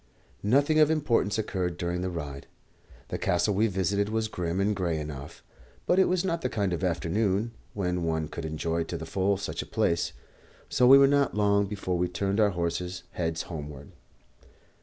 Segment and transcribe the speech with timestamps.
[0.41, 2.47] Nothing of importance occurred during the ride.
[3.09, 5.43] The castle we visited was grim and grey enough;
[5.85, 9.37] but it was not the kind of afternoon when one could enjoy to the full
[9.37, 10.13] such a place,
[10.69, 13.91] so we were not long before we turned our horses' heads homeward.